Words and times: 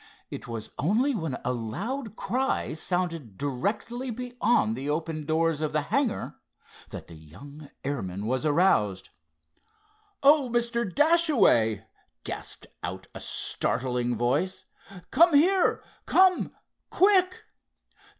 It 0.31 0.47
was 0.47 0.71
only 0.79 1.13
when 1.13 1.37
a 1.45 1.53
loud 1.53 2.15
cry 2.15 2.73
sounded 2.73 3.37
directly 3.37 4.09
beyond 4.09 4.75
the 4.75 4.89
open 4.89 5.27
doors 5.27 5.61
of 5.61 5.73
the 5.73 5.83
hangar, 5.93 6.37
that 6.89 7.05
the 7.05 7.13
young 7.13 7.69
airman 7.83 8.25
was 8.25 8.43
aroused. 8.43 9.11
"Oh, 10.23 10.49
Mr. 10.51 10.83
Dashaway!" 10.91 11.85
gasped 12.23 12.65
out 12.81 13.05
a 13.13 13.19
startling 13.21 14.15
voice—"come 14.15 15.35
here! 15.35 15.83
come, 16.07 16.51
quick!" 16.89 17.43